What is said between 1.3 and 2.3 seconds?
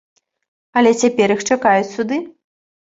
іх чакаюць суды.